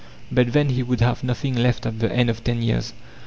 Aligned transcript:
But 0.31 0.53
then 0.53 0.69
he 0.69 0.81
would 0.81 0.99
have 1.01 1.23
nothing 1.23 1.53
left 1.53 1.85
at 1.85 1.99
the 1.99 2.11
end 2.11 2.31
of 2.31 2.43
ten 2.43 2.63
years. 2.63 2.93